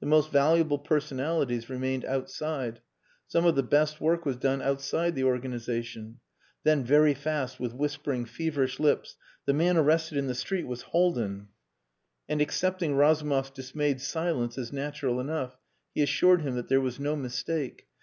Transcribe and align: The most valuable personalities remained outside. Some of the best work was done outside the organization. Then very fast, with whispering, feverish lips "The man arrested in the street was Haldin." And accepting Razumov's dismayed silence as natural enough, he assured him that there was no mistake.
The 0.00 0.06
most 0.06 0.30
valuable 0.32 0.78
personalities 0.78 1.68
remained 1.68 2.06
outside. 2.06 2.80
Some 3.26 3.44
of 3.44 3.54
the 3.54 3.62
best 3.62 4.00
work 4.00 4.24
was 4.24 4.38
done 4.38 4.62
outside 4.62 5.14
the 5.14 5.24
organization. 5.24 6.20
Then 6.64 6.84
very 6.84 7.12
fast, 7.12 7.60
with 7.60 7.74
whispering, 7.74 8.24
feverish 8.24 8.80
lips 8.80 9.16
"The 9.44 9.52
man 9.52 9.76
arrested 9.76 10.16
in 10.16 10.26
the 10.26 10.34
street 10.34 10.66
was 10.66 10.80
Haldin." 10.94 11.48
And 12.30 12.40
accepting 12.40 12.94
Razumov's 12.96 13.50
dismayed 13.50 14.00
silence 14.00 14.56
as 14.56 14.72
natural 14.72 15.20
enough, 15.20 15.58
he 15.94 16.00
assured 16.02 16.40
him 16.40 16.54
that 16.54 16.68
there 16.68 16.80
was 16.80 16.98
no 16.98 17.14
mistake. 17.14 17.88